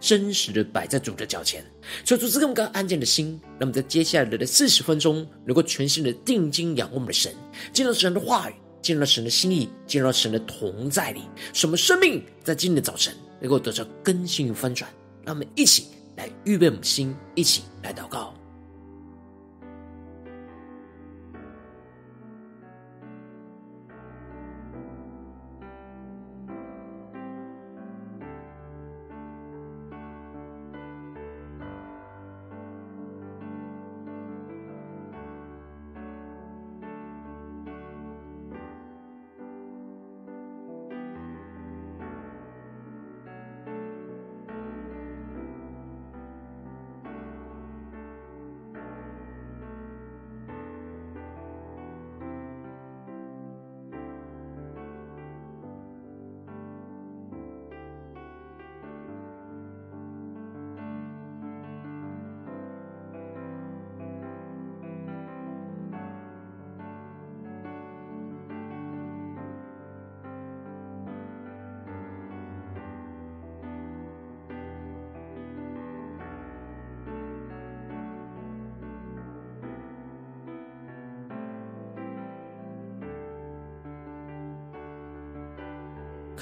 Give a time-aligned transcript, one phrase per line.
[0.00, 1.64] 真实的摆在主的脚前，
[2.04, 7.34] 求主赐给我们安静的心，那么在接下来的四十分钟，能够全心的定睛仰望我们的神，
[7.72, 14.90] 进入神的话语，进入神的心意，进入神的同在里，什么生命在今天的早晨能够得到更新与翻转。
[15.24, 15.86] 让我们一起
[16.16, 18.34] 来预备我们的心，一起来祷告。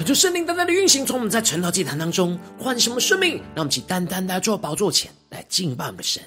[0.03, 6.21] 可就圣灵单单的运行，从我们在晨祷祭坛当中唤醒我们生命，让我们一起单单的坐宝座前来敬拜我们的神。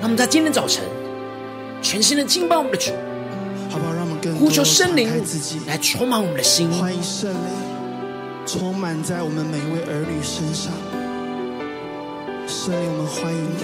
[0.00, 0.82] 那我们在今天早晨
[1.82, 2.92] 全新的敬拜我们的主，
[3.68, 3.92] 好不好？
[3.92, 5.06] 让我们更呼求圣灵
[5.66, 7.38] 来充满我们的心，欢迎圣灵
[8.46, 10.72] 充满在我们每一位儿女身上。
[12.48, 13.62] 圣灵，我们欢迎你，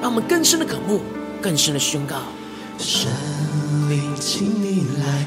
[0.00, 1.00] 让我们更深的渴慕，
[1.42, 2.22] 更深的宣告。
[2.78, 3.10] 圣
[3.90, 5.26] 灵，请你来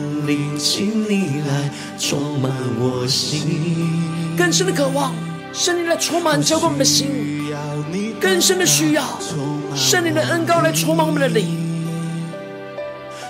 [0.25, 3.41] 灵，请你来充满我心，
[4.37, 5.13] 更深的渴望，
[5.53, 7.07] 圣灵来充满浇灌我们的心，
[8.19, 9.03] 更深的需要，
[9.75, 11.57] 圣灵的恩膏来充满我们的灵。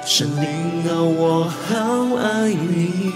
[0.05, 0.47] 圣灵
[0.89, 3.13] 啊，我好爱你，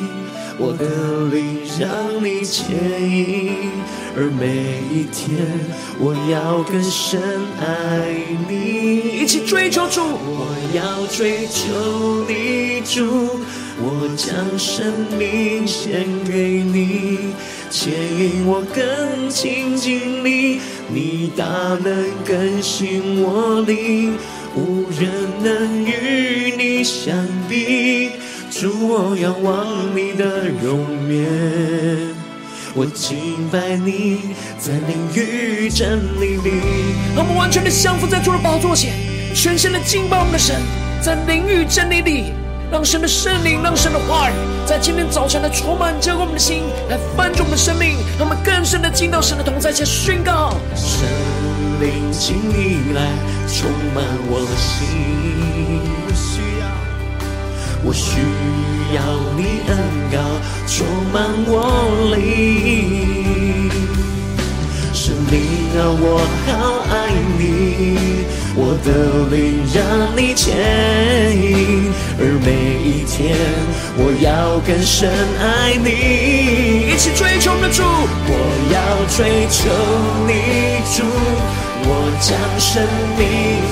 [0.58, 0.86] 我的
[1.34, 3.72] 灵让你牵引，
[4.16, 5.46] 而每一天
[6.00, 7.20] 我要更深
[7.60, 8.06] 爱
[8.48, 9.20] 你。
[9.20, 13.40] 一起追求主，我要追求你主。
[13.78, 17.34] 我将生命献给你，
[17.70, 21.44] 牵引我更亲近你，你大
[21.84, 24.18] 能更新我灵，
[24.56, 25.12] 无人
[25.44, 27.14] 能与你相
[27.50, 28.12] 比。
[28.50, 32.16] 主，我仰望你的容颜，
[32.74, 34.22] 我敬拜你，
[34.58, 36.62] 在灵与真理里。
[37.18, 38.94] 我们完全的降服在主的宝座前，
[39.34, 40.56] 全身的敬拜我们的神，
[41.02, 42.45] 在灵与真理里。
[42.72, 44.34] 让神的圣灵，让神的话语，
[44.66, 50.54] 在今天早晨来充满浇灌我们的心，来翻转我们的生命，让我们更深的进到神的同在前宣告。
[50.76, 51.08] 圣
[51.80, 53.12] 灵，请你来
[53.48, 56.66] 充满我的心，我需要，
[57.84, 58.20] 我需
[58.96, 59.02] 要
[59.38, 59.78] 你恩
[60.12, 60.18] 膏
[60.68, 61.54] 充满我
[62.16, 63.70] 灵。
[64.92, 65.36] 圣灵
[65.78, 66.18] 啊，我
[66.48, 66.52] 好
[66.90, 66.94] 爱
[67.38, 68.26] 你。
[68.58, 69.84] 我的灵让
[70.16, 70.56] 你牵
[71.36, 72.48] 引，而每
[72.88, 73.36] 一天
[73.98, 75.92] 我要更深爱你。
[76.90, 78.32] 一起追求的主，我
[78.72, 78.80] 要
[79.12, 79.68] 追求
[80.26, 80.32] 你
[80.96, 81.04] 主，
[81.84, 81.92] 我
[82.22, 82.82] 将生
[83.20, 83.22] 命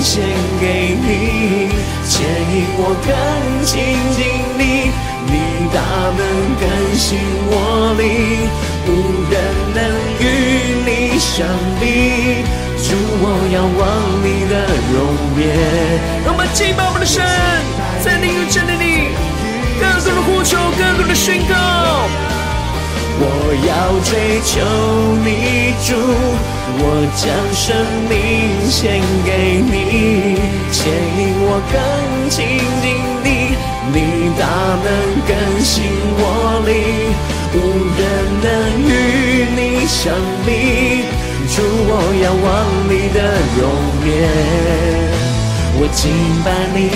[0.03, 0.19] 献
[0.59, 1.71] 给你，
[2.09, 3.09] 牵引我更
[3.63, 3.71] 亲
[4.11, 4.19] 近
[4.59, 4.91] 你，
[5.31, 5.33] 你
[5.71, 5.79] 大
[6.11, 6.21] 能
[6.59, 6.67] 更
[6.99, 7.15] 新
[7.47, 8.03] 我灵，
[8.85, 8.91] 无
[9.31, 9.33] 人
[9.73, 9.79] 能
[10.19, 10.21] 与
[10.83, 11.47] 你相
[11.79, 11.83] 比。
[12.83, 12.89] 主，
[13.23, 13.81] 我仰望
[14.19, 14.53] 你的
[14.91, 14.95] 容
[15.39, 15.41] 颜，
[16.25, 17.23] 让我们敬拜我们的神，
[18.03, 19.15] 在灵与真的你，
[19.79, 21.55] 更多的呼求，更多的宣告。
[23.15, 23.23] 我
[23.63, 23.71] 要
[24.03, 24.59] 追求
[25.23, 25.95] 你主，
[26.75, 26.83] 我
[27.15, 27.23] 将
[27.55, 27.71] 生
[28.11, 28.11] 命
[28.69, 30.35] 献给你，
[30.75, 31.79] 牵引我更
[32.29, 33.55] 亲近你，
[33.95, 34.43] 你大
[34.83, 34.91] 能
[35.23, 35.31] 更
[35.63, 35.87] 新
[36.19, 37.15] 我灵，
[37.55, 37.55] 无
[37.95, 38.01] 人
[38.43, 38.45] 能
[38.83, 38.91] 与
[39.55, 40.11] 你相
[40.45, 41.22] 比。
[41.53, 43.61] 主，我仰望你的容
[44.09, 44.09] 颜。
[45.77, 46.09] 我敬
[46.41, 46.89] 拜你，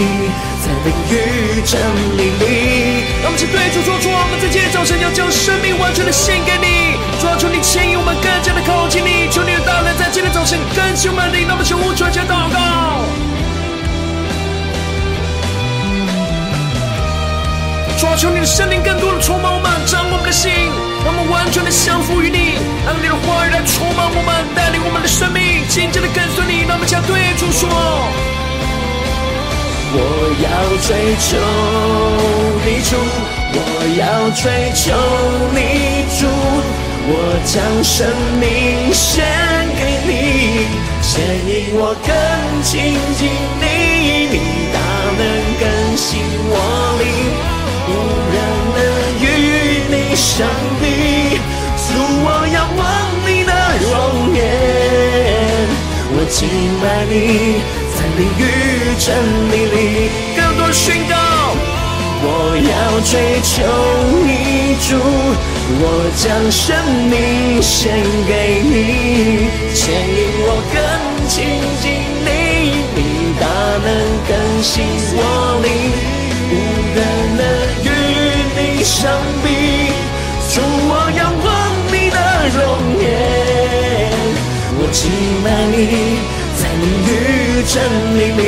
[0.58, 1.78] 在灵与真
[2.18, 3.06] 理里。
[3.22, 6.98] 让我们一起对主说出：我们在今天早晨要将生命完全的献给你。
[7.22, 9.30] 主啊，求你牵引我们更加的靠近你。
[9.30, 11.46] 求你的大能在今天早晨更新我们的灵。
[11.46, 13.37] 让我们全无全祷告。
[17.98, 20.52] 主啊，求你的圣灵更多的充满我们，掌我们的心，
[21.04, 22.54] 让我们完全的降服于你。
[22.86, 26.62] 让你的话语来充满我们，带领我们的生命，紧紧的跟随你。
[26.70, 27.68] 让我们将对主说。
[29.98, 29.98] 我
[30.46, 30.94] 要追
[31.26, 31.42] 求
[32.62, 33.02] 你主，
[33.58, 33.58] 我
[33.98, 34.46] 要追
[34.78, 34.94] 求
[35.58, 36.30] 你主，
[37.10, 38.06] 我将生
[38.38, 39.26] 命献
[39.74, 40.70] 给你，
[41.02, 41.18] 牵
[41.50, 42.14] 引我更
[42.62, 43.26] 亲近
[43.58, 43.66] 你，
[44.30, 44.78] 你大
[45.18, 45.26] 能
[45.58, 45.66] 更
[45.98, 46.54] 新我
[47.00, 47.02] 灵，
[47.88, 47.92] 无
[48.34, 48.36] 人
[48.76, 48.80] 能
[49.22, 49.26] 与
[49.90, 50.46] 你相
[50.82, 50.84] 比。
[51.88, 51.90] 主，
[52.24, 52.82] 我仰望
[53.26, 53.52] 你的
[53.82, 53.90] 容
[54.36, 54.38] 颜，
[56.14, 56.38] 我敬
[56.82, 57.14] 拜你。
[57.96, 58.42] 在灵与
[59.00, 59.06] 真
[59.52, 59.76] 理里，
[60.36, 61.16] 更多宣告。
[62.20, 62.26] 我
[62.58, 63.54] 要追求
[64.26, 64.30] 你
[64.86, 64.90] 主，
[65.80, 65.84] 我
[66.18, 66.66] 将生
[67.10, 67.94] 命献
[68.28, 70.76] 给你，牵引我更
[71.28, 71.36] 亲
[71.82, 71.86] 近
[72.26, 72.28] 你，
[72.96, 72.98] 你
[73.40, 73.46] 大
[73.84, 73.88] 能
[74.28, 74.32] 更
[74.62, 74.76] 新
[85.38, 85.78] 我敬拜你。
[86.58, 87.78] 在灵与真
[88.18, 88.42] 理里，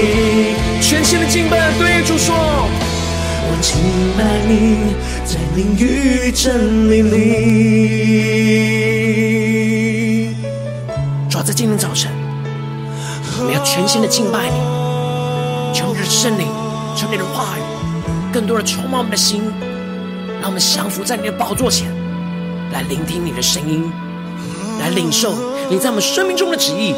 [0.81, 3.77] 全新的敬拜，对主说：我敬
[4.18, 7.15] 拜你，在灵与真理里。
[11.30, 12.12] 主要在今天早晨，
[13.39, 14.57] 我们要全新的敬拜你，
[15.77, 16.47] 求你的圣灵，
[16.95, 17.62] 求你的话语，
[18.33, 19.44] 更多的充满我们的心，
[20.41, 21.88] 让我们降服在你的宝座前，
[22.74, 23.91] 来聆听你的声音，
[24.80, 25.36] 来领受
[25.69, 26.94] 你在我们生命中的旨意。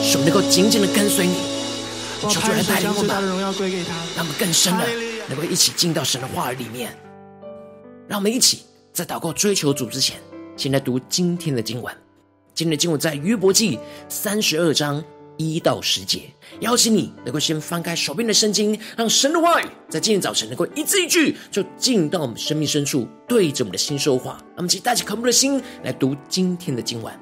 [0.00, 1.34] 使我们能够紧紧的跟随你，
[2.22, 3.08] 求主来带领我们，
[4.14, 4.86] 让我们更深的
[5.28, 6.96] 能够一起进到神的话语里面。
[8.06, 8.60] 让我们一起
[8.92, 10.16] 在祷告追求主之前，
[10.56, 11.92] 先来读今天的经文。
[12.54, 13.78] 今天的经文在约伯记
[14.08, 15.02] 三十二章
[15.36, 16.22] 一到十节。
[16.60, 24.36] 邀请你能够先翻开手边的圣经，让神的话语在今天早晨能够一字一句就进到我们生命深处，对着我们的心说话。
[24.48, 27.12] 让我们一起带着渴慕的心来读今天的经文。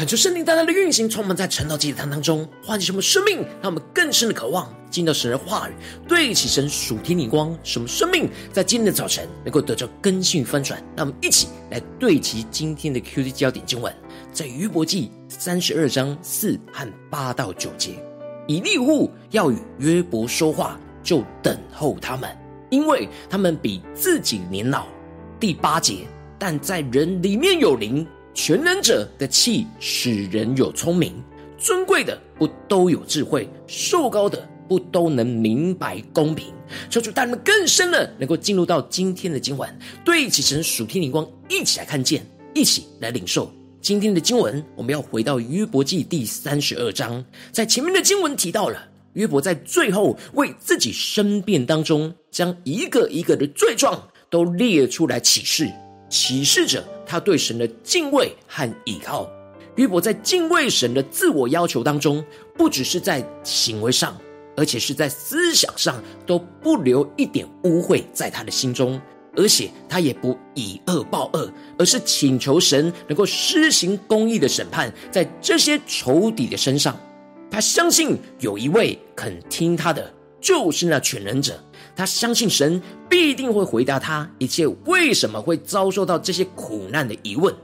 [0.00, 5.74] 恳求圣灵大大的运行，充满在晨祷祭坛当中，唤起什么生命，让我们更深的渴望进到神的话语，
[6.08, 10.82] 对齐神属天灵光，什么生命在今天的早晨能够得到更新翻转。
[10.96, 13.94] 让我们一起来对齐今天的 QD 焦点经文，
[14.32, 18.02] 在约伯记三十二章四和八到九节，
[18.46, 22.34] 以利户要与约伯说话，就等候他们，
[22.70, 24.86] 因为他们比自己年老。
[25.38, 26.06] 第八节，
[26.38, 28.06] 但在人里面有灵。
[28.32, 31.12] 全能者的气使人有聪明，
[31.58, 36.46] 尊贵的不都有智慧，受膏的不都能明白公平。
[36.88, 39.68] 求主带你们更深的，能够进入到今天的经文，
[40.04, 44.64] 对齐神属天灵光，一起来看见，一起来领受今天的经文。
[44.76, 55.68] 我们要回到约伯记第三十二章，在前面的经文提到了约伯在最后为自己申辩当中，将一个一个的罪状都列出来启示。
[56.10, 59.26] 启示着他对神的敬畏和倚靠。
[59.76, 62.22] 约伯在敬畏神的自我要求当中，
[62.54, 64.14] 不只是在行为上，
[64.56, 69.00] 而且是在思想上都不留一点污秽在他的心中，
[69.36, 76.98] 而且他也不以恶报恶，而是请求神能够施行公义的审判在这些仇敌的身上。
[77.50, 81.58] 他相信有一位肯听他的，就是那全能者。
[81.96, 87.54] 他相信神必定会回答他一切为什么会遭受到这些苦难的疑问。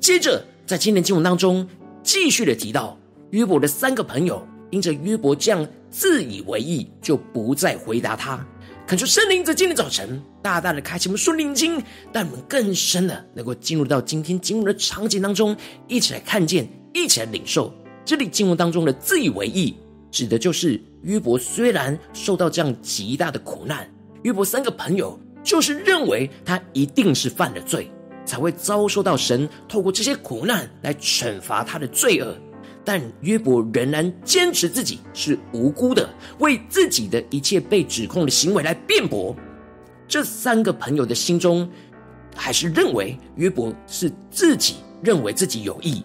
[0.00, 1.66] 接着，在今天经文当中，
[2.02, 2.98] 继续的提到
[3.30, 8.44] 约伯的三个朋友，因着约伯这样自以为意，就不再回答他。
[8.84, 11.80] 恳求圣灵在今天早晨大大的开启我们顺灵经，
[12.12, 17.72] 带我们更深的能够进入到今天经文的场景当中，一起来看见，一起来领受
[18.04, 19.74] 这里经文当中的自以为意。
[20.10, 23.88] 指的就是约伯虽然受到这样极大的苦难，
[24.22, 27.90] 约伯三个朋友就是认为他一定是犯了罪，
[28.24, 32.34] 才会遭受到神透过这些苦难来惩罚他的罪恶。
[32.84, 36.08] 但约伯仍然坚持自己是无辜的，
[36.40, 39.34] 为自己的一切被指控的行为来辩驳。
[40.08, 41.68] 这三个朋友的心中
[42.34, 46.04] 还是认为约伯是自己认为自己有义。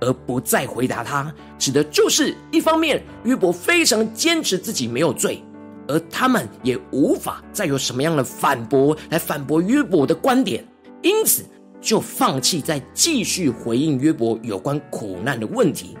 [0.00, 5.42] 而不再回答他，指的就是一方面，约伯非常坚持自己没有罪，
[5.88, 10.64] 而他们也无法再有什么样的反驳来反驳约伯的观点，
[11.02, 11.44] 因此
[11.80, 15.96] 就放弃再继续回应约伯有关苦难的问题。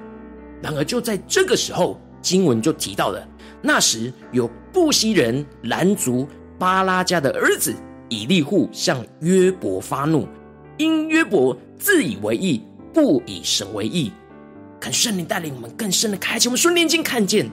[0.62, 3.26] 然而就在这个时候，经文就提到了，
[3.62, 6.26] 那时有布西人兰族
[6.58, 7.74] 巴拉家的儿子
[8.08, 10.26] 以利户向约伯发怒，
[10.76, 12.62] 因约伯自以为义。
[12.96, 14.10] 不以神为义，
[14.80, 17.46] 看圣灵带领我们更深的开启我们属灵眼睛，看见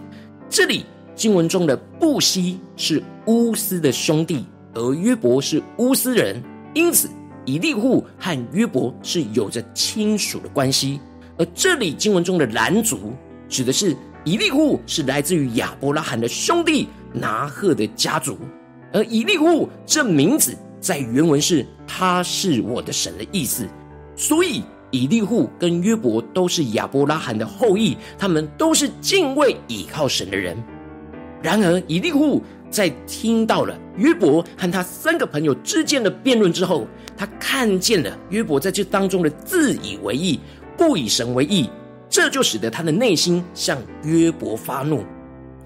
[0.50, 0.86] 这里
[1.18, 6.42] 经文中的布西是乌斯的兄弟，而约伯是乌斯人，
[6.74, 7.10] 因此
[7.44, 11.02] 以利户和约伯是有着亲属的关系。
[11.38, 13.12] 而这里经文中的兰族
[13.50, 18.38] 指的是以利户是来自于亚伯拉罕的兄弟拿鹤的家族，
[18.94, 23.68] 而以利户这名字在原文是他是我的神的意思，
[24.16, 24.64] 所以。
[24.94, 30.56] 以利户跟约伯都是亚伯拉罕的后裔，他们都是敬畏倚靠神的人。
[31.42, 40.40] 然而，以利户在听到了约伯和他三个朋友之间的辩论之后，他看见了约伯在这当中的自以为意，
[40.78, 41.72] 不以神为意，
[42.08, 45.04] 这就使得他的内心向约伯发怒。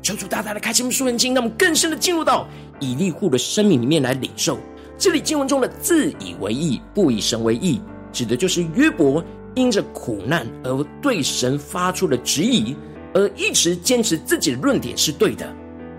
[0.02, 2.48] 求主大大的开启我们属灵经，让我们更深的进入到
[2.80, 4.58] 以利户的生命里面来领受
[4.98, 7.82] 这里经文中的自以为意，不以神为意。
[8.18, 12.76] 指的就是约伯因着苦难而对神发出了质疑，
[13.14, 15.48] 而一直坚持自己的论点是对的。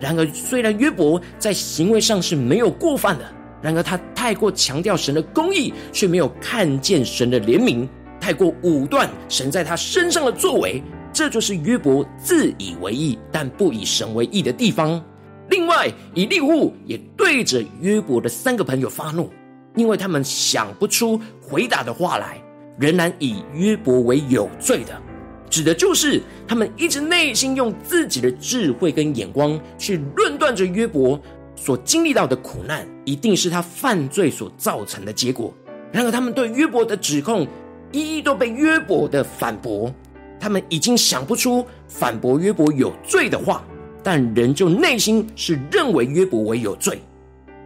[0.00, 3.24] 然而，虽然约伯在行为上是没有过犯的，
[3.62, 7.86] 然而他太过强调神的公义，却没有看见神的怜悯，
[8.20, 10.82] 太过武断神在他身上的作为，
[11.12, 15.00] 这就是约伯自以为义但不以神为义的地方。
[15.50, 19.30] 另外，以利户也对着约伯的三个朋友发怒。
[19.74, 22.42] 因为他们想不出回答的话来，
[22.78, 25.00] 仍然以约伯为有罪的，
[25.48, 31.20] 指的就是他们一直内心用自己的智慧跟眼光去论断着约伯
[31.56, 35.52] 所经历到的苦难，一定是他犯罪所造成的结果。
[35.90, 37.46] 然而，他们对约伯的指控
[37.92, 39.92] 一一都被约伯的反驳，
[40.38, 43.64] 他们已经想不出反驳约伯有罪的话，
[44.02, 47.00] 但仍旧内心是认为约伯为有罪。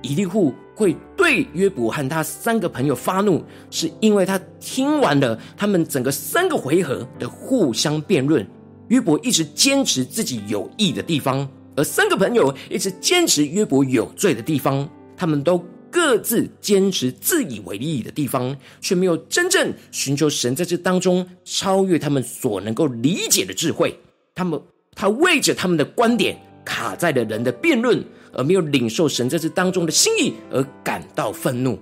[0.03, 8.45] 以利户会对约伯和他三个朋友发怒，是因为他听完了他们整个三个回合的互相辩论。
[8.89, 14.89] 约伯一直坚持自己有义的地方，而三个朋友一直坚持约伯有罪的地方。
[15.17, 23.97] 他们都各自坚持自以为利益的地方，却没有真正寻求神在这当中超越他们所能够理解的智慧。
[24.35, 24.61] 他们
[24.97, 31.79] 他为着他们的观点卡在了人的辩论，而没有领受神在这当中的心意，而感到愤怒。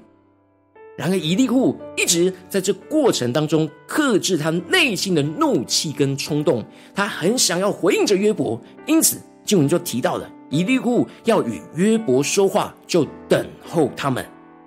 [0.97, 6.63] 然而以利户一直在这过程当中克制他内心的怒气跟冲动，
[6.95, 10.31] 他很想要回应着约伯，因此经文就提到了。
[10.51, 14.23] 以利户要与约伯说话，就等候他们，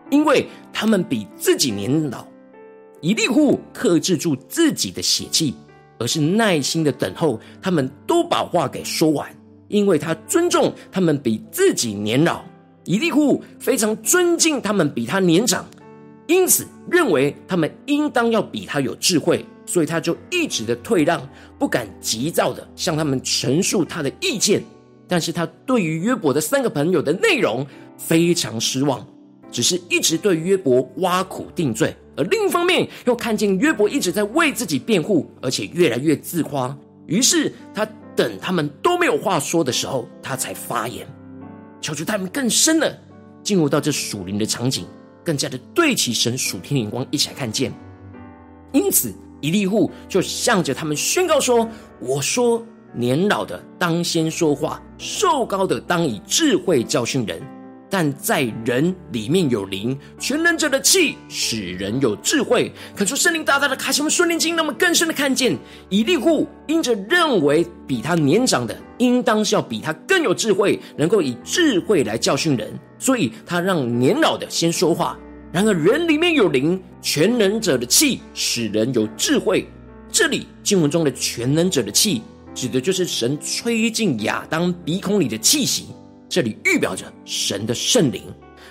[0.10, 2.26] 因为他们比自己年老。
[3.02, 5.54] 以利户克制住自己的血气，
[6.00, 9.30] 而是耐心的等候他们都把话给说完，
[9.68, 12.44] 因为他尊重他们比自己年老。
[12.86, 15.66] 以利户非常尊敬他们比他年长，
[16.28, 21.26] 因此认为他们应当要比他有智慧，所以他就一直的退让，
[21.58, 24.62] 不敢急躁的向他们陈述他的意见。
[25.08, 27.66] 但是他对于约伯的三个朋友的内容
[27.98, 29.06] 非常失望，
[29.50, 36.76] 只是一直对约伯挖苦定罪，而另一方面又看见约伯一直在为自己辩护，而且越来越自夸。
[37.06, 41.08] 于是他等他们都没有话说的时候，他才发言，
[41.82, 42.98] 求求他们更深的
[43.44, 44.86] 进入到这属灵的场景，
[45.24, 47.74] 更加的对齐神属天灵光，一起来看见。
[48.72, 51.68] 因此，一利户就向着他们宣告说
[52.00, 52.64] ：“我说。”
[52.96, 57.42] 年老的当先说话，瘦高的当以智慧教训人。
[57.94, 62.72] 但在人里面有灵，全能者的气使人有智慧。
[62.96, 65.56] 恳求圣灵大大的开启我们属灵经，让我们更深的看见
[65.90, 75.16] 以利户因着认为比他年长的，应当是要比他更有智慧，能够以智慧来教训人，所以他让年老的先说话。
[75.52, 79.68] 然而人里面有灵，全能者的气使人有智慧。
[80.12, 82.24] 这里经文中的全能者的气。
[82.56, 85.88] 指的就是神吹进亚当鼻孔里的气息，
[86.34, 88.24] 这里预表着神的圣灵。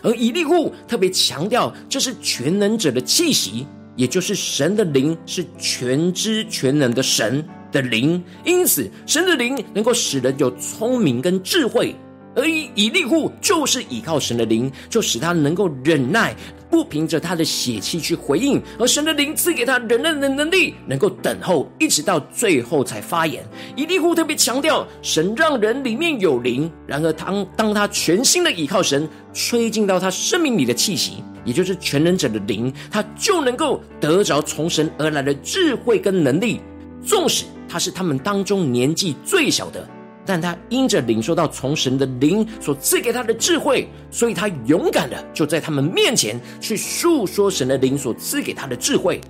[0.03, 11.95] 而以利户特别强调，这是全能者的气息，也就是神的灵是全知全能的神的灵，因此神的灵能够使人有聪明跟智慧。
[12.35, 16.35] 而以以利户就是依靠神的灵，就使他能够忍耐，
[16.71, 23.45] 不凭着他的血气去回应，而神的灵赐给他忍耐的能力，能够等候，一直到最后才发言。
[23.77, 36.61] 以利户特别强调，神让人里面有灵，然而当当他全心的依靠神，吹进到他生命里的气息，也就是全能者的灵，他就能够得着从神而来的智慧跟能力，
[37.05, 39.87] 纵使他是他们当中年纪最小的。
[40.25, 49.21] 但他因着领受到从神的灵所赐给他的智慧，所以他勇敢的就在他们面前去述说神的灵所赐给他的智慧。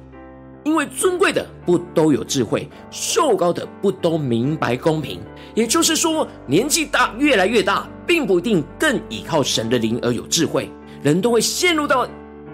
[0.65, 5.19] 因为尊贵的不都有智慧，寿高的不都明白公平。
[5.55, 10.71] 也就是说，年纪大越来越大，并不一定更依靠神的灵而有智慧。
[11.03, 12.07] 人都会陷入到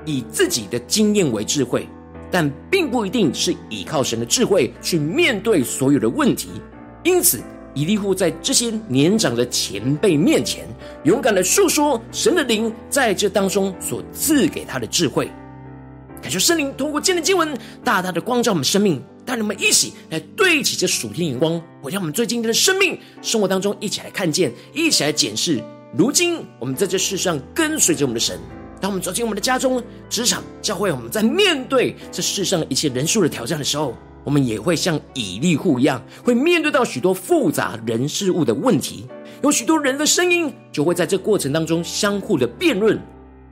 [0.07, 1.87] 以自己的经验为智慧，
[2.31, 6.49] 但并不一定是依靠神的智慧去面对所有的问题。
[7.03, 7.43] 因此。
[7.79, 10.67] 以利户在这些年长的前辈面前，
[11.05, 15.31] 勇敢的述说神的灵在这当中所赐给他的智慧。
[16.21, 25.63] 感谢圣灵通过今天的经文，大大的光照我们生命，带领我们一起来对齐这属天眼光，我让我们最今天的生命生活当中一起来看见，一起来检视。
[25.97, 28.37] 如今我们在这世上跟随着我们的神，
[28.81, 33.95] 当我们走进我们的家中、职场、教会，我们在面对这世上一切人数的挑战的时候。
[34.25, 39.07] 我们也会像以利户一样，会面对到许多复杂人事物的问题，
[39.43, 42.99] 有许多人的声音就会在这过程当中相互的辩论。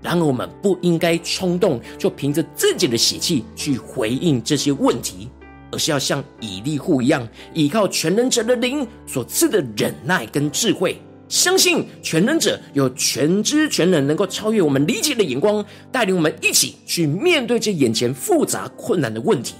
[0.02, 5.28] 然而，我们不应该冲动，就凭着自己的血气去回应这些问题，
[5.72, 19.54] 而是要像以利户一样，依靠全能者的灵所赐的忍耐跟智慧，相信全能者有全知全能，能够超越我们理解的眼光，带领我们一起去面对这眼前复杂困难的问题。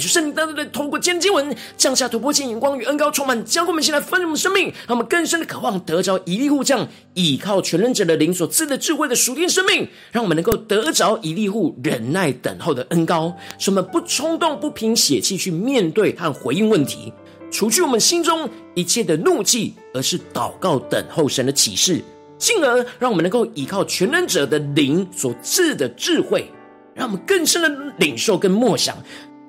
[0.00, 17.12] 感谢圣灵，单单的透过今天经文降下突破性眼光与恩膏，充满将我们先来分盛我们生命，让我们更深的渴望得着一粒户这样倚靠全能者的灵所赐的智慧的属天生命，让我们能够得着一粒户忍耐等候的恩膏，使我们不冲动、不凭血气去面对和回应问题，
[17.50, 22.02] 除去我们心中一切的怒气，而是祷告等候神的启示，
[22.38, 26.50] 进而让我们能够依靠全能者的灵所赐的智慧，
[26.94, 28.96] 让我们更深的领受跟默想。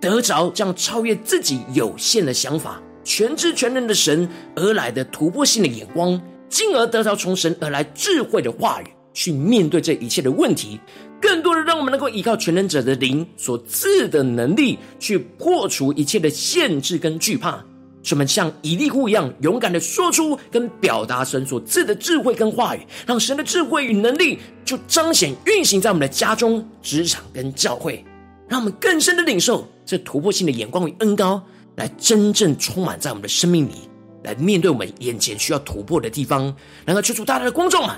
[0.01, 10.79] 得着这样超越自己有限的想法、全知全能的神而来的突破性的眼光，进而得着从神而来智慧的话语，去面对这一切的问题。
[11.21, 17.63] 更多的让我们能够依靠全能者的灵所赐的能力，去破除一切的限制跟惧怕，
[18.01, 28.03] 使我们像以利户一样勇敢的说出跟表达神所赐的智慧跟话语，让神的智慧与能力就彰显运行在我们的家中、职场跟教会，
[28.51, 31.41] 让我们更深的领受这突破性的眼光与恩膏，
[31.77, 33.89] 来真正充满在我们的生命里，
[34.25, 36.53] 来面对我们眼前需要突破的地方。
[36.83, 37.95] 然后求主大大的光照们，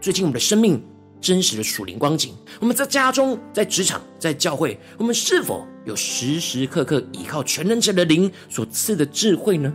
[0.00, 0.80] 最近我们的生命
[1.20, 9.74] 真实的属灵光景，我们在家中、在职场、在教会，我们是否有时时刻刻依靠全能者的灵所赐的智慧呢？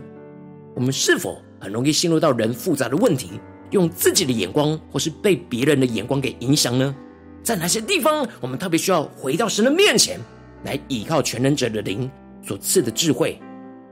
[0.74, 3.32] 我们是否很容易陷入到人复杂的问题，
[3.70, 6.96] 用自己的眼光或是被别人的眼光给影响呢？
[7.42, 10.18] 在哪些地方，我们特别需要回到神的面前，
[10.64, 12.10] 来依靠全能者的灵
[12.46, 13.40] 所赐的智慧？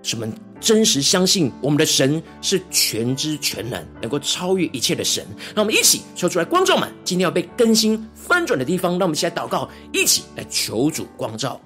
[0.02, 5.26] 使我们真实相信我们的神是全知全能，能够超越一切的神。
[5.54, 11.60] 让我们一起说出来，光照们今天要被更新翻转的地方，让我们一起来祷告，一起来求主光照。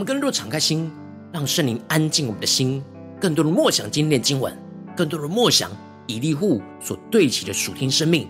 [0.00, 0.90] 我们更多敞开心，
[1.30, 2.82] 让圣灵安静我们的心，
[3.20, 4.50] 更多的默想今天的经文，
[4.96, 5.70] 更多的默想
[6.06, 8.26] 以利户所对齐的属天生命。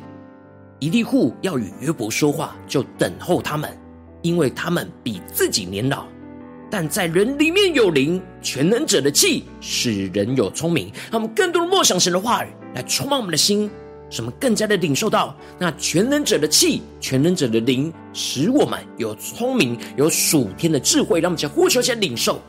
[0.80, 3.70] 以利户要与约伯说话，就等候他们，
[4.20, 6.04] 因为他们比自己年老。
[6.68, 10.90] 但在人里面有灵，全能者的气使人有聪明。
[11.08, 13.70] 让我们更多的默想神的话语，来充满我们的心。
[14.10, 22.40] 使我们更加的领受到那全能者的气、全能者的灵，使我们有聪明、有属天的智慧，让我们先呼求，先领受。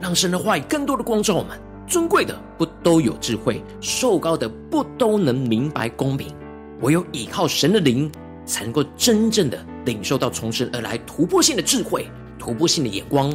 [0.00, 1.58] 让神的话语更多的光照我们。
[1.86, 6.34] 尊贵的不都有智慧，受高的不都能明白公平。
[6.80, 8.10] 唯有依靠神的灵，
[8.44, 13.34] 才能够真正的领受到从神而来突破性的智慧、突破性的眼光。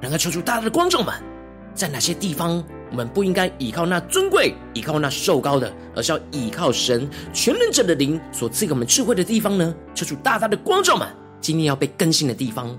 [0.00, 1.12] 然后求主大大的光照们，
[1.74, 9.74] 在哪些地方我们不应该依靠那尊贵、依靠那受高的，而是要依靠神全能者的灵所赐给我们智慧的地方呢？
[9.94, 11.08] 求主大大的光照们，
[11.40, 12.78] 今天要被更新的地方。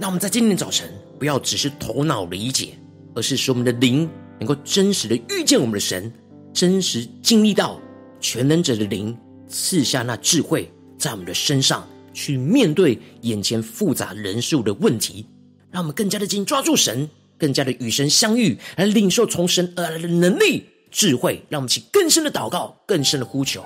[0.00, 2.78] 那我们在今天早晨，不要只是头脑理解，
[3.16, 4.08] 而是使我们的灵
[4.38, 6.12] 能够真实的遇见我们的神，
[6.54, 7.80] 真实经历到
[8.20, 9.16] 全能者的灵
[9.48, 11.84] 赐下那智慧，在我们的身上
[12.14, 15.26] 去面对眼前复杂人数的问题，
[15.72, 23.64] 让我们更加的紧抓住神，更加的与神相遇，来领受从神而来的能力、智慧，让我们起更深的祷告，更深的呼求。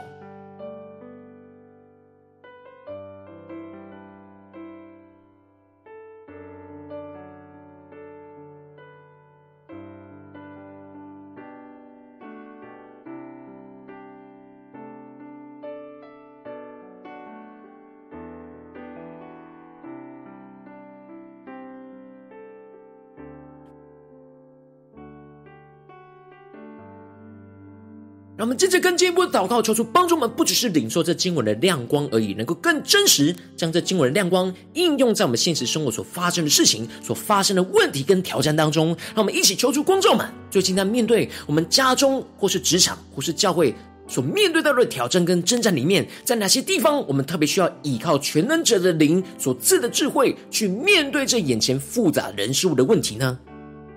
[28.42, 38.88] 让我们接着更进一步的祷告，求主帮助我们，不只是领受这经文的亮光而已，能够更真实将这经文的亮光应用在我们现实生活所发生的事情、所发生的问题跟挑战当中。
[39.14, 43.72] 让我们一起求助光照们，最近在面对我们家中或是职场或是教会
[44.09, 53.38] 所面对到的挑战跟征战里面，在哪些地方我们特别需要依靠全能者的灵所赐的智慧，去面对这眼前复杂人事物的问题呢？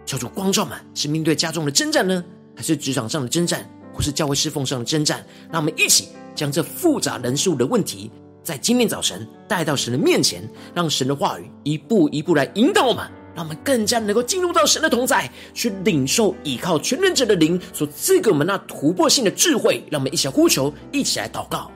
[0.05, 2.23] 求主光照们，是面对家中的征战呢，
[2.55, 3.67] 还是职场上的征战？
[3.95, 8.11] 或是教会侍奉上的征战，让我们一起将这复杂人数的问题，
[8.43, 19.81] 在今天早晨带到神的面前，让神的话语一步一步来引导我们，让我们更加能够进入到神的同在，去领受依靠全能者的灵所赐给我们那突破性的智慧。
[19.89, 21.71] 让我们一起呼求，一起来祷告。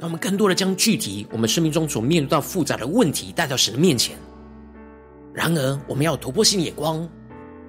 [0.00, 4.16] 让我们更多的将具体我们生命中所面对到复杂的问题带到神的面前。
[5.34, 7.06] 然而，我们要突破性眼光，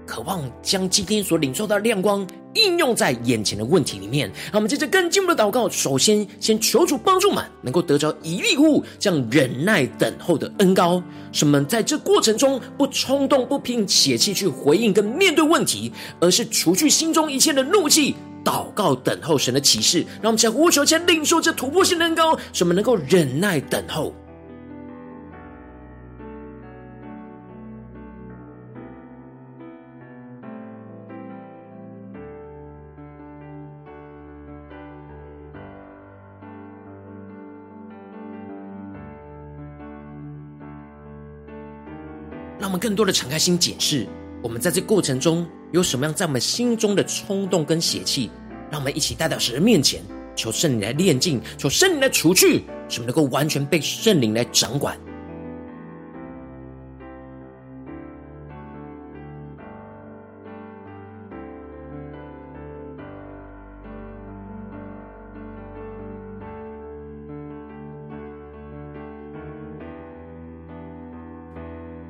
[0.07, 4.31] 渴望将今天所领受到的亮光应用在眼前的问题里面。
[4.45, 15.91] 让我们接着更进一步的祷告，首先先求主帮助我们，能够得着以利户这样忍耐等候的恩膏，使我们在这过程中不冲动、不拼血气去回应跟面对问题，
[16.21, 18.15] 而是除去心中一切的怒气。
[18.43, 24.13] 祷告，等候神的启示，让我们在呼求前领受这突破性的恩膏，使我们能够忍耐等候。
[42.59, 44.07] 让我们更多的敞开心检视，
[44.43, 48.29] 我们在这过程中有什么样在我们心中的冲动跟血气。
[48.69, 50.01] 让我们一起带到神的面前，
[50.33, 54.97] 求圣灵来炼净，求圣灵来除去，使我们能够完全被圣灵来掌管。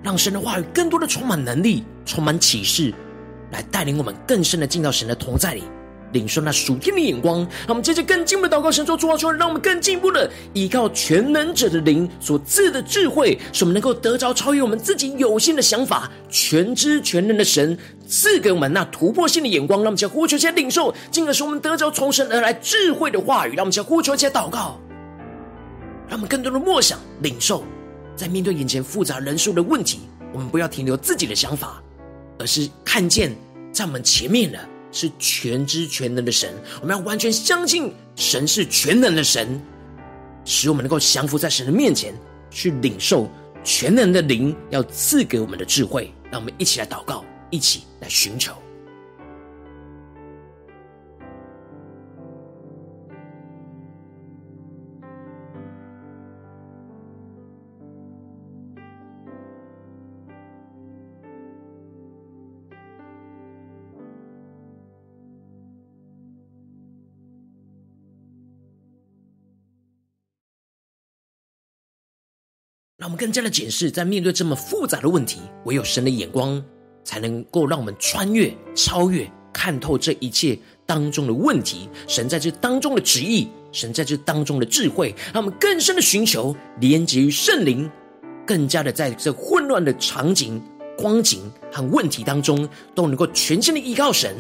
[0.03, 2.93] 让神的话语更多的充满能力，充满启示，
[3.51, 5.63] 来带领我们更深的进到神的同在里。
[6.13, 24.77] 领受那属天的眼光，让我们接着更进一步的祷告，神说主啊，求让我们更进一步的依靠全能者的灵所赐的智慧，使我们能够得着超越我们自己有限的想法，全知全能的神赐给我们那突破性的眼光，让我们先呼求，先领受，进而使我们得着从神而来智慧的话语，让我们先呼求，先祷告，
[26.09, 27.63] 让我们更多的默想领受，
[28.17, 30.01] 在面对眼前复杂人数的问题，
[30.33, 31.81] 我们不要停留自己的想法，
[32.41, 33.33] 而是看见
[33.71, 34.59] 在我们前面的。
[34.93, 39.57] 是全知全能的神，我们要完全相信神是全能的神，
[40.43, 42.13] 使我们能够降服在神的面前，
[42.49, 43.31] 去领受
[43.63, 46.13] 全能的灵要赐给我们的智慧。
[46.29, 48.51] 让我们一起来祷告，一起来寻求。
[73.01, 76.63] 让我们更加的检视，在面对这么复杂的问题，唯有神的眼光
[77.03, 81.89] 才能够让我们穿越、超越、看透这一切当中的问题。
[82.07, 87.89] 神在这当中的旨意，神在这当中的智慧，让我们更深的寻求，连接于圣灵，
[88.45, 90.61] 更加的在这混乱的场景、
[90.95, 94.35] 光景和问题当中，都能够全心的依靠神，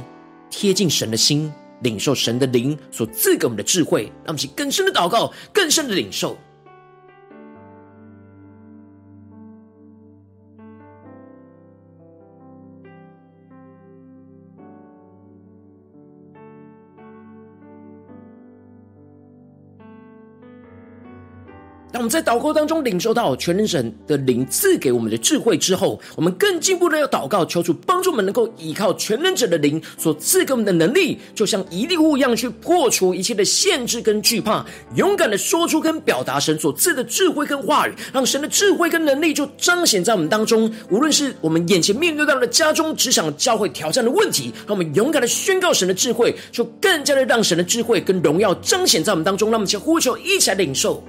[0.51, 6.37] 贴近神的心，领受神的灵所赐给我们的智慧，让我们去更深的祷告，更深的领受。
[22.01, 40.73] 我们在祷告当中领受到全能神的灵赐给我们的智慧之后，我们更进一步的要祷告，求主帮助我们能够依靠全能者的灵所赐给我们的能力，就像一粒户一样，去破除一切的限制跟惧怕，勇敢的说出跟表达神所赐的智慧跟话语，让神的智慧跟能力就彰显在我们当中。
[40.89, 49.51] 无论是我们眼前面对到的家中、职场、教会挑战的问题，让我们勇敢的宣告神的智慧，就更加的让神的智慧跟荣耀彰显在我们当中。
[49.51, 51.03] 让我们先呼求，一起来领受。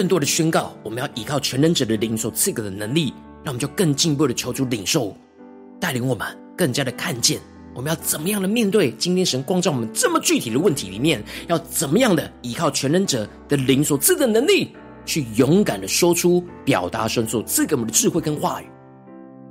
[0.00, 3.12] 更多的宣告，我们要依靠全能者的灵所赐给的能力，
[3.44, 5.14] 让我们就更进一步的求主领受，
[5.78, 7.38] 带领我们更加的看见，
[7.74, 18.66] 我们要怎么样的面对今天神光照我们这么具体的问题里面，要怎么样的依靠全能者的灵所赐的能力，去勇敢的说出、表达神所赐给我们的智慧跟话语，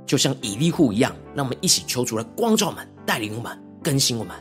[0.04, 4.34] 就像以利户一样，让我们一起求主来光照我们、带领我们、更新我们。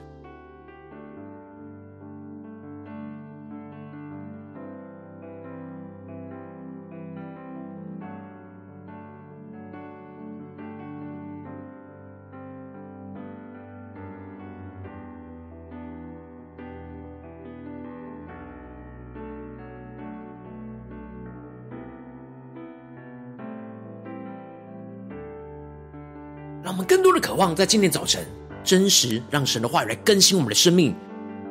[26.62, 28.26] 让我们更多的渴望，在今天早晨
[28.63, 30.93] 真实让神的话语来更新我们的生命。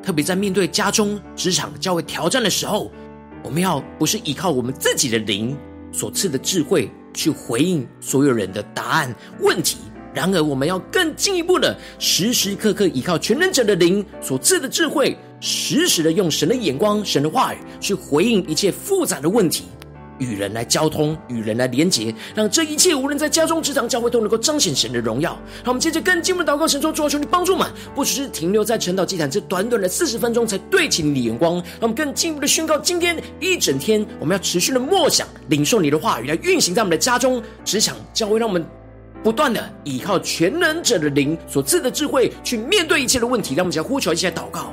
[0.02, 2.90] 特别在面对家中、职场、教会挑战的时候，
[3.42, 5.56] 我们要不是依靠我们自己的灵
[5.90, 9.78] 所赐的智慧去回应所有人的答案问题，
[10.14, 19.64] 然而我们要更进一步的，时时刻刻依靠全能者的灵所赐的智慧，时时的用神的眼光、神的话语去回应一切复杂的问题。
[20.18, 25.32] 与人来交通，与人来连结，让这一切无论在家中、职场、教会都能够彰显神的荣耀。
[25.64, 38.64] 让我们接着更进一步的祷告，神说：主啊，求你帮助我们，不只是停留在晨祷祭坛这短短的四十分钟才对齐你的眼光，让我们更进一步的宣告：今天一整天，我们要持续的默想、领受你的话语，来运行在我们的家中、职场、教会，让我们
[39.22, 43.54] 不断的依靠全能者的灵所赐的智慧，去面对一切的问题。
[43.54, 44.72] 让我们先呼求一下祷告。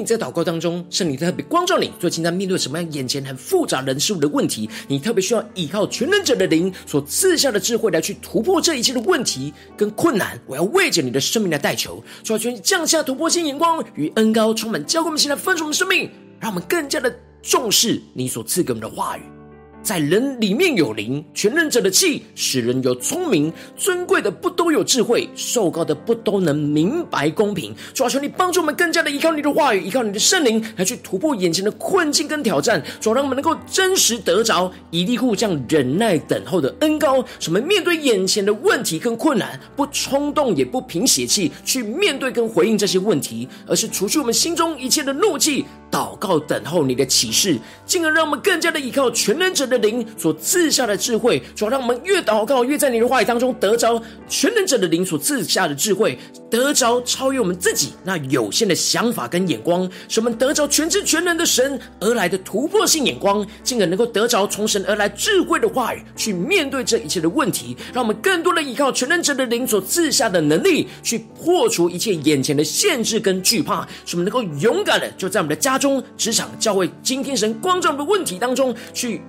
[0.00, 10.40] 你在祷告当中，圣灵特别光照你，最近在面对什么样眼前很复杂人事物的问题，你特别需要依靠全能者的灵所赐下的智慧来去突破这一切的问题跟困难。
[10.46, 16.10] 我要为着你的生命来代求，求你降下突破性眼光与恩高，充满交给我们现在分属我们生命，
[16.40, 19.39] 让我们更加的重视你所赐给我们的话语。
[19.82, 27.74] 在人里面有灵，全能者的气使人有聪明，尊贵的不都有智慧，受膏的不都能明白公平。
[27.94, 32.82] 主啊，求你帮助我们更加的依靠你的话语，依靠你的圣灵来去突破眼前的困境跟挑战。
[33.00, 56.18] 主啊，让我们能够真实得着以利户这样忍耐等候的恩膏，使我们面对眼前的问题跟困难，不冲动也不凭血气去面对跟回应这些问题，而是除去我们心中一切的怒气，祷告等候你的启示，进而让我们更加的依靠全能者的灵所赐下的智慧，主要让我们越祷告越在你的话语当中得着全能者的灵所赐下的智慧，
[56.50, 67.76] 得着超越我们自己那有限的想法跟眼光，使我们得着全知全能的神而来的突破性眼光，进而能够得着从神而来智慧的话语，去面对这一切的问题。
[67.94, 79.20] 让我们更多的依靠全能者的灵所赐下的能力，去破除一切眼前的限制跟惧怕，使我们能够勇敢的就在我们的家中、职场、教会，今天神光照的问题当中去。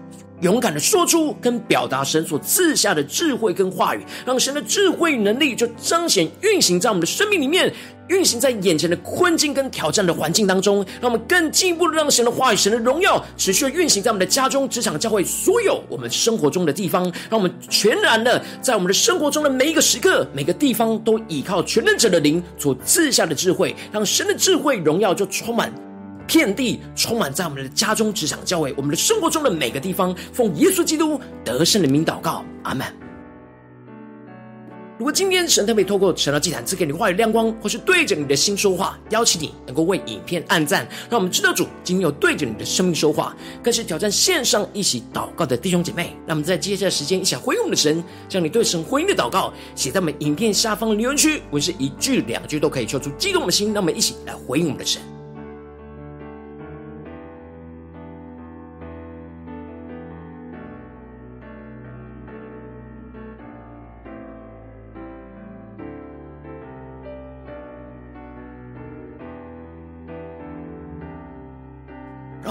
[0.42, 7.72] 勇敢的说出跟表达神所赐下的智慧跟话语，让神的智慧能力就彰显运行在我们的生命里面，
[8.10, 25.72] 运行在眼前的困境跟挑战的环境当中，让我们更进一步的让神的话语、神的荣耀持续的运行在我们的家中、职场、教会所有我们生活中的地方，让我们全然的在我们的生活中的每一个时刻、每个地方都依靠全能者的灵所赐下的智慧，让神的智慧荣耀就充满。
[26.28, 32.86] 遍地充满在我们的家中、职场、教会，我们的生活中的每个地方，奉耶稣基督得胜的名祷告，阿门。
[34.98, 46.16] 如果今天神特别透过神的祭坛赐给你话语亮光，或是对着你的心说话，邀请你能够为影片按赞，让我们知道主今天有对着你的生命说话，更是挑战线上一起祷告的弟兄姐妹。
[46.28, 55.02] 让我们在接下来时间一起回应我们的神，将你对神回应的祷告写在我们影片下方的留言区，无论是一句两句都可以，求出激动的心，让我们一起来回应我们的神。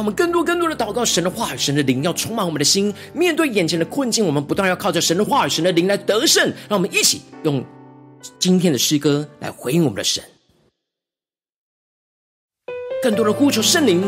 [0.01, 2.91] 让我们更多更多的祷告，神的话语、神的灵要充满我们的心。
[3.13, 6.43] 面对眼前的困境，我们不断要靠着神的话语、神的灵来得胜。
[6.71, 7.63] 让我们一起用
[8.39, 10.25] 今天的诗歌来回应我们的神，
[13.03, 14.03] 更多的呼求圣灵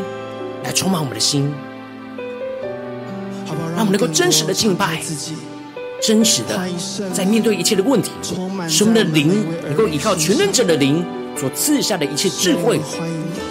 [0.64, 1.52] 来充满我们的心，
[3.76, 4.98] 让我们能够真实的敬拜，
[6.00, 6.58] 真实的
[7.12, 8.12] 在面对一切的问题，
[8.66, 11.04] 使我们的灵能够依靠全能者的灵
[11.36, 12.80] 所赐下的一切智慧，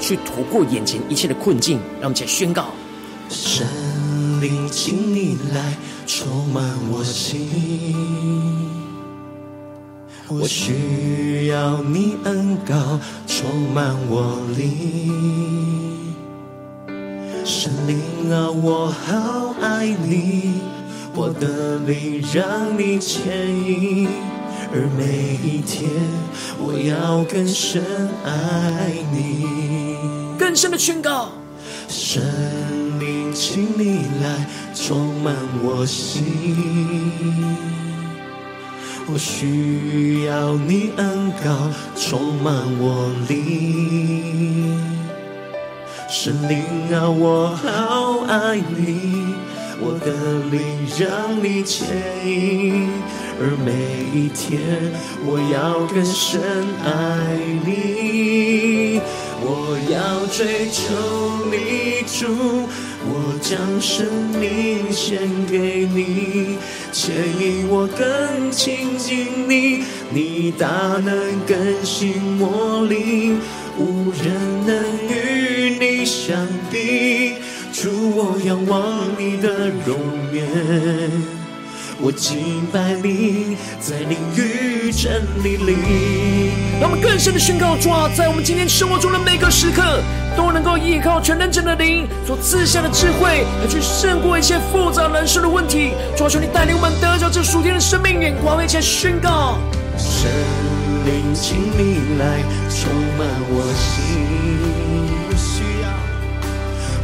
[0.02, 1.80] 去突破眼前一切的困境。
[2.02, 2.66] 让我们一起宣告：
[3.30, 3.66] 神
[4.42, 8.70] 灵，请你来充满我心。
[10.28, 16.16] 我需要你恩膏充满我灵，
[17.44, 18.00] 神灵
[18.32, 20.62] 啊，我好爱你，
[21.14, 24.08] 我的灵让你牵引，
[24.72, 25.90] 而每一天
[26.58, 27.84] 我要更深
[28.24, 29.91] 爱你。
[30.52, 31.30] 更深的宣告，
[31.88, 32.22] 圣
[33.00, 34.46] 灵，请你来
[34.76, 35.34] 充满
[35.64, 36.68] 我心。
[39.08, 44.78] 我需要你恩膏充满我灵，
[46.10, 46.66] 神灵
[46.98, 49.34] 啊，我好爱你，
[49.80, 50.12] 我的
[50.52, 51.88] 灵让你牵
[52.26, 52.90] 引，
[53.44, 53.74] 而每
[54.14, 54.62] 一天
[55.26, 56.40] 我要更深
[56.86, 59.02] 爱你，
[59.42, 60.94] 我要追求
[61.50, 62.70] 你主，
[63.04, 64.06] 我将生
[64.40, 65.18] 命献
[65.50, 66.60] 给你。
[66.92, 70.68] 牵引我更亲近你，你大
[71.04, 73.40] 能更新我灵，
[73.80, 74.32] 无人
[74.68, 77.34] 能与你相比。
[77.74, 79.98] 主，我仰望你的容
[80.32, 81.41] 颜。
[82.04, 85.76] 我敬拜你，在灵与真理里。
[86.80, 90.02] 让我们更深的宣告：主啊，在我们今天生活中的每个时刻，
[90.36, 95.92] 都能够依靠全能者的灵所赐下的智慧，来去胜过一切复杂人生的问题。
[96.18, 99.60] 主啊，求你带领我们得着这属天的生命眼光，一起宣告：
[99.96, 100.28] 神
[101.06, 104.81] 灵，请你来充满我心。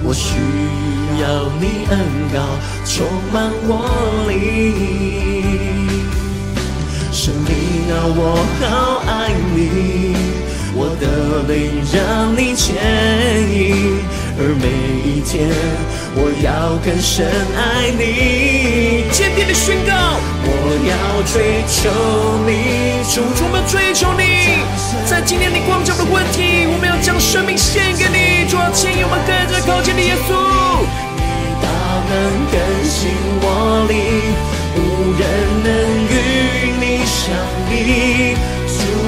[0.09, 0.37] 我需
[1.21, 1.99] 要你恩
[2.33, 2.39] 膏
[2.85, 3.69] 充满我
[4.29, 4.31] 灵，
[7.11, 7.51] 圣灵
[7.91, 8.21] 啊，我
[8.61, 8.63] 好
[9.05, 10.15] 爱你，
[10.73, 12.65] 我的灵让你牵
[13.51, 13.99] 引，
[14.39, 14.69] 而每
[15.01, 15.49] 一天
[16.13, 17.25] 我要更深
[17.57, 19.09] 爱你。
[19.11, 19.93] 坚定的宣告，
[20.45, 20.93] 我要
[21.25, 21.89] 追求
[22.45, 24.61] 你，主，我们追求你，
[25.09, 28.47] 在今天你光照的问题，我们要将生命献给你。
[28.47, 30.37] 主啊，请我们更加靠近你，耶稣。
[31.17, 31.21] 你
[31.57, 31.67] 大
[32.05, 33.09] 能更新
[33.41, 33.97] 我灵，
[34.77, 35.25] 无人
[35.65, 35.73] 能
[36.13, 36.15] 与
[36.77, 37.33] 你相
[37.69, 38.37] 比。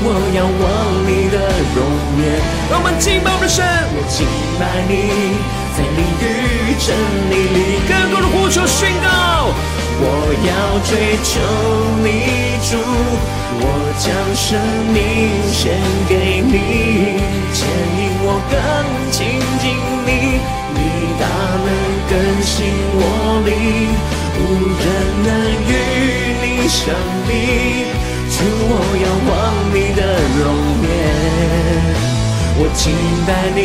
[0.04, 0.66] 我仰望
[1.08, 1.38] 你的
[1.76, 1.78] 容
[2.22, 2.24] 颜。
[2.70, 3.66] 让我们敬拜我们的神，
[3.96, 4.26] 我敬
[4.60, 4.92] 拜你，
[5.76, 6.88] 在灵与真
[7.30, 9.54] 理里，更多的呼求宣告。
[10.02, 10.06] 我
[10.48, 11.32] 要追求
[12.00, 12.08] 你
[12.64, 12.78] 主，
[13.60, 13.64] 我
[14.00, 14.48] 将生
[14.94, 14.98] 命
[15.52, 15.76] 献
[16.08, 17.20] 给你，
[17.52, 17.68] 牵
[18.00, 18.56] 引我更
[19.12, 19.18] 亲
[19.60, 19.76] 近
[20.08, 20.40] 你，
[20.74, 20.80] 你
[21.20, 21.28] 大
[21.66, 21.68] 能
[22.08, 22.56] 更新
[22.96, 22.98] 我
[23.44, 23.52] 灵，
[24.40, 24.42] 无
[24.80, 24.88] 人
[25.26, 25.28] 能
[25.68, 25.70] 与
[26.42, 26.96] 你相
[27.28, 27.30] 比，
[28.30, 29.34] 主，我仰望
[29.74, 30.02] 你的
[30.38, 30.46] 容
[30.86, 30.88] 颜，
[32.62, 32.94] 我敬
[33.26, 33.60] 拜你，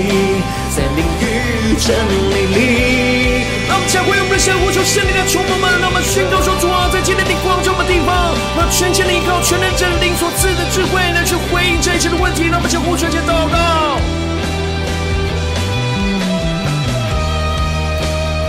[0.72, 3.44] 在灵与真理里。
[3.68, 12.48] 让我们将会用我们的神呼求圣灵的充满们，让我们宣告说：主啊，在今天你光照的地方，让全心的依靠全能真灵所赐的智慧来去回应这一切的问题。
[12.48, 14.00] 让我们将呼求前祷告。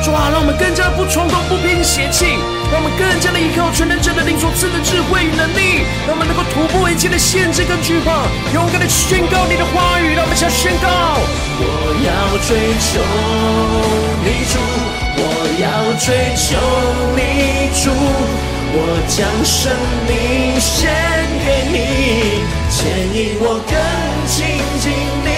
[0.04, 2.38] 主啊，让我们更加不冲动、不偏邪气，
[2.72, 10.14] 让我们更加的依靠全能者的灵所赐的智慧与能力，让我们能够突破一切的限制跟惧怕，勇敢的去宣告你的话语。
[10.16, 10.90] 让我们先宣告：
[11.62, 13.00] 我要追求
[14.26, 14.60] 你主，
[15.18, 15.24] 我
[15.62, 16.60] 要追求
[17.16, 17.92] 你主，
[18.76, 19.72] 我将生
[20.10, 20.92] 命献
[21.46, 22.82] 给你，牵
[23.14, 23.72] 引我更
[24.28, 24.92] 亲近
[25.24, 25.30] 你，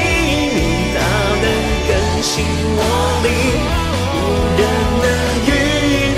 [0.55, 0.59] 你
[0.95, 0.97] 大
[1.43, 1.45] 能
[1.85, 1.91] 更
[2.23, 2.33] 新
[2.75, 2.81] 我
[3.21, 3.29] 灵。
[4.15, 4.19] 无
[4.57, 4.61] 人
[5.03, 5.05] 能
[5.45, 5.49] 与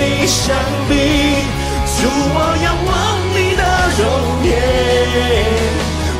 [0.00, 0.56] 你相
[0.88, 0.92] 比，
[2.00, 2.90] 主，我仰望
[3.36, 3.62] 你的
[4.00, 4.02] 容
[4.48, 4.48] 颜，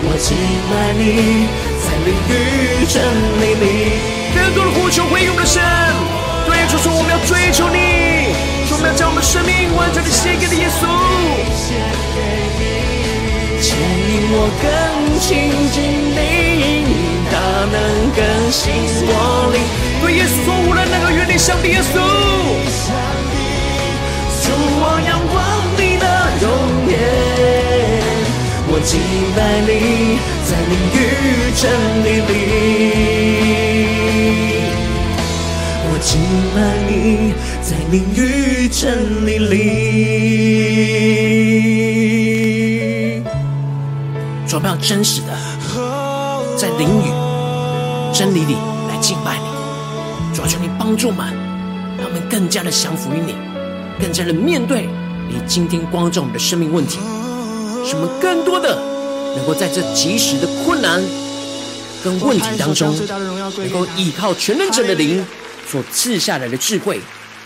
[0.04, 0.36] 我敬
[0.68, 1.48] 拜你，
[1.80, 3.00] 在灵与真
[3.40, 3.64] 理里。
[4.36, 5.56] 更多的呼求回应我们的神，
[6.46, 8.36] 对，主说我们要追求你，
[8.68, 10.84] 说我们要将我们生命完全的献给你耶稣，
[13.64, 14.68] 牵引我更
[15.18, 15.80] 亲近
[16.12, 17.40] 你，你大
[17.72, 17.74] 能
[18.12, 18.20] 更
[18.52, 18.68] 新
[19.08, 19.64] 我灵。
[20.02, 22.29] 对耶稣说，无论能够与你相比，耶稣。
[28.80, 28.98] 我敬
[29.36, 29.68] 拜你，
[30.48, 30.96] 在灵与
[31.54, 31.68] 真
[32.02, 32.32] 理里。
[35.84, 36.16] 我敬
[36.54, 36.58] 拜
[36.88, 36.90] 你，
[37.60, 38.18] 在灵与
[38.70, 38.80] 真
[39.26, 39.60] 理里。
[44.48, 45.26] 主我要真实的
[46.56, 47.12] 在灵语
[48.14, 48.56] 真理里
[48.88, 49.44] 来敬拜你。
[50.34, 51.26] 主求你帮助我们，
[51.98, 53.34] 让我们更加的降服于你，
[54.00, 54.88] 更加的面对
[55.28, 56.98] 你今天光照我们的生命问题，
[57.84, 58.76] 使我们更多的
[59.36, 61.02] 能够在这即时的困难
[62.02, 65.24] 跟问题当中，能够依靠全能者的灵
[65.66, 67.00] 所赐下来的智慧，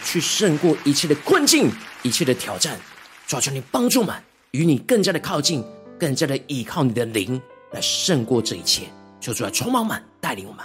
[0.04, 1.70] 去胜过一切的困境、
[2.02, 2.78] 一切的挑战。
[3.26, 4.14] 主要求你帮助我们，
[4.50, 5.64] 与你更加的靠近，
[5.98, 7.40] 更加的依靠你的灵
[7.72, 8.82] 来胜过这一切。
[9.20, 10.64] 求主来充满我们，带领我们。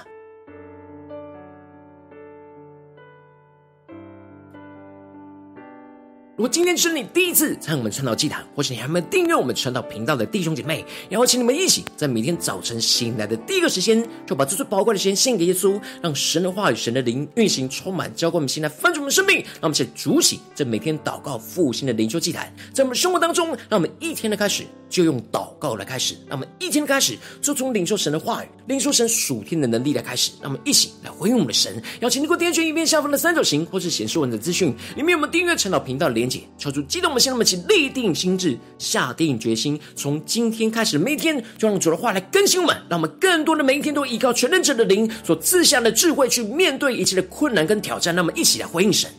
[6.39, 19.39] 如果今天是你第一次参与我们传道祭坛，或是你还没有订阅我们传道频道的弟兄姐妹，然后请你们一起在每天早晨醒来的第一个时间，就把这最宝贵的时间献给耶稣，让神的话语、神的灵运行充满，浇灌我们心来翻转我们生命。
[19.59, 30.31] 让我们一起筑起这每天祷告复兴的灵修祭坛，在我们生活当中，让我们一天的开始就用祷告来开始，让我们一天的开始就从领受神的话语、领受神属天的能力来开始。
[30.41, 31.83] 让我们一起来回应我们的神。
[31.99, 48.13] 邀请你过点选影片下方的三角形，或是显示文字资讯里面有我们订阅传道频道的求主激动我们，现在我们起立定心智，下定决心，从今天开始每一天，就让主的话来更新我们，让我们更多的每一天都依靠全能者的灵所赐下的智慧，去面对一切的困难跟挑战。
[48.15, 49.09] 那么一起来回应神。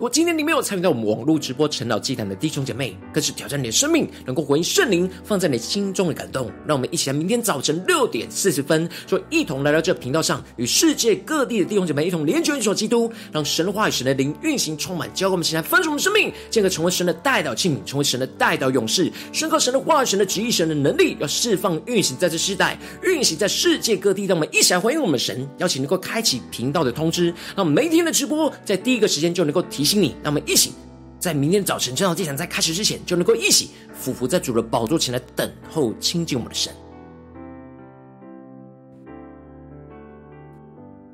[0.00, 6.50] 如果今天你没有参与到我们网络直播晨祷祭坛的弟兄姐妹，更是挑战你的生命，能够回应圣灵放在你心中的感动。
[6.66, 24.24] 让我们一起来，明天早晨六点四十分，就一同来到这频道上，与世界各地的弟兄姐妹一同联结、一所基督，让神的话语、神的灵运行充满，教给我们现在分盛我们生命，进而成为神的代祷器皿，成为神的代祷勇士，宣告神的话语、神的旨意、神的能力，要释放运行在这世代，运行在世界各地。
[24.24, 30.00] 让我们一起来回应我们神，邀请能够开启频道的通知，让每天的直播在第一个时间就能够提醒。
[30.00, 30.72] 请你，让我们一起
[31.18, 36.72] 在明天早晨晨祷祭坛在开始之前，就能够一起俯伏在主的宝座前来等候亲近我们的神。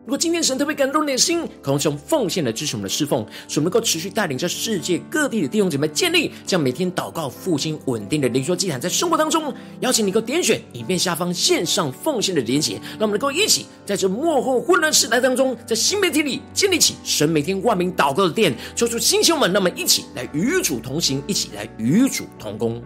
[0.07, 22.81] 如果今天神特别感动你的心，可能是用奉献来支持我们的侍奉，使我们能够持续带领着世界各地的弟兄姐妹建立这样每天祷告复兴稳定的灵修祭坛，在生活当中，邀请你能够点选影片下方线上奉献的连结，让我们能够一起在这幕后混乱时代当中，在新媒体里建立起神每天万名祷告的殿，抽出星球们，让我们一起来与主同行，一起来与主同工。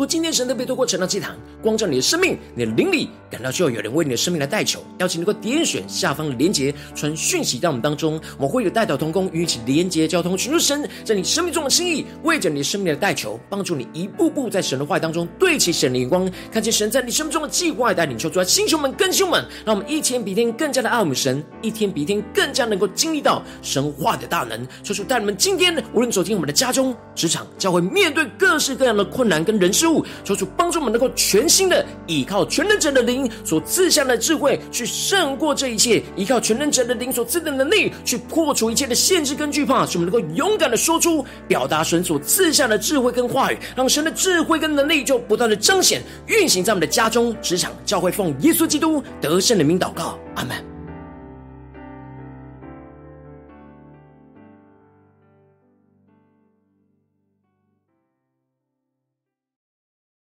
[0.00, 24.66] 如今天神特别透过晨祷祭坛光照你的生命，你的灵里感到需要有人为你的生命来代求，邀请能够点选下方的连结，传讯息到我们当中，我们会有代祷同工与你一起连结交通，寻求神在你生命中的心意，为着你的生命的代求，帮助你一步步在神的话当中对齐神的眼光，看见神在你生命中的计划带领，求主来弟兄们、更新们，让我们一天比一天更加的爱我们神，一天比一天更加能够经历到神话的大能。
[24.82, 29.89] 求主带你们今天无论走进我们的家中、职场、教会，面对各式各样的困难跟人事。
[30.24, 50.79] 求主帮助我们能够全心的依靠全能者的灵所赐下的智慧，去胜过这一切；依靠全能者的灵所赐的能力，去破除一切的限制跟惧怕，使我们能够勇敢的说出、表达神所赐下的智慧跟话语，让神的智慧跟能力就不断的彰显、运行在我们的家中、职场、教会，奉耶稣基督得胜的名祷告，阿门。